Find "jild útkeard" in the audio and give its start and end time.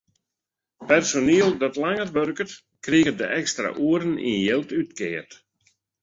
4.45-5.31